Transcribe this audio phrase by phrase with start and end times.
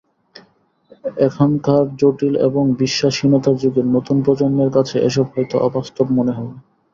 [1.21, 6.55] এখনকার জটিল এবং বিশ্বাসহীনতার যুগে নতুন প্রজন্মের কাছে এসব হয়তো অবাস্তব মনে হবে।